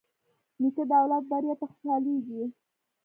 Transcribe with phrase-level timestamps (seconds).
[0.61, 2.43] نیکه د اولاد بریا ته خوشحالېږي.